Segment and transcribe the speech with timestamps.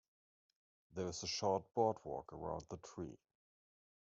[0.95, 3.19] There is a short boardwalk around the tree.